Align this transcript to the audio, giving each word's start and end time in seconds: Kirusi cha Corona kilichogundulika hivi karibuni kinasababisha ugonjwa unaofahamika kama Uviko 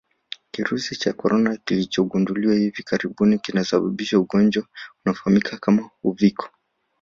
Kirusi 0.51 0.93
cha 1.01 1.11
Corona 1.13 1.57
kilichogundulika 1.65 2.53
hivi 2.53 2.83
karibuni 2.83 3.39
kinasababisha 3.39 4.19
ugonjwa 4.19 4.67
unaofahamika 5.05 5.57
kama 5.57 5.89
Uviko 6.03 6.49